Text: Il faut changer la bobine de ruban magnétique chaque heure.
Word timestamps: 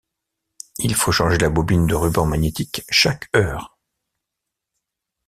Il 0.79 0.95
faut 0.95 1.11
changer 1.11 1.37
la 1.37 1.51
bobine 1.51 1.85
de 1.85 1.93
ruban 1.93 2.25
magnétique 2.25 2.81
chaque 2.89 3.29
heure. 3.35 3.77